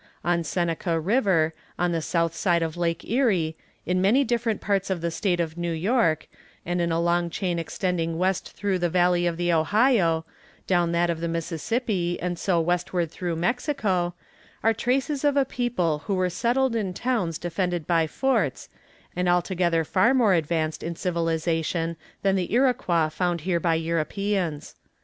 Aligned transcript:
On 0.23 0.43
Seneca 0.43 0.99
river, 0.99 1.53
on 1.77 1.91
the 1.91 2.01
south 2.01 2.33
side 2.33 2.63
of 2.63 2.75
Lake 2.75 3.07
Erie, 3.07 3.55
in 3.85 4.01
many 4.01 4.23
different 4.23 4.59
parts 4.59 4.89
of 4.89 4.99
the 4.99 5.11
State 5.11 5.39
of 5.39 5.59
New 5.59 5.73
York, 5.73 6.27
and 6.65 6.81
in 6.81 6.91
a 6.91 6.99
long 6.99 7.29
chain 7.29 7.59
extending 7.59 8.17
west 8.17 8.51
through 8.53 8.79
the 8.79 8.89
valley 8.89 9.27
of 9.27 9.37
the 9.37 9.53
Ohio, 9.53 10.25
down 10.65 10.91
that 10.91 11.11
of 11.11 11.19
the 11.21 11.27
Mississippi, 11.27 12.19
and 12.19 12.39
so 12.39 12.59
westward 12.59 13.11
through 13.11 13.35
Mexico, 13.35 14.15
are 14.63 14.73
traces 14.73 15.23
of 15.23 15.37
a 15.37 15.45
people 15.45 15.99
who 16.07 16.15
were 16.15 16.31
settled 16.31 16.75
in 16.75 16.95
towns 16.95 17.37
defended 17.37 17.85
by 17.85 18.07
forts, 18.07 18.69
and 19.15 19.29
altogether 19.29 19.83
far 19.83 20.15
more 20.15 20.33
advanced 20.33 20.81
in 20.81 20.95
civilization 20.95 21.95
than 22.23 22.35
the 22.35 22.51
Iroquois 22.51 23.09
found 23.09 23.41
here 23.41 23.59
by 23.59 23.75
Europeans. 23.75 24.73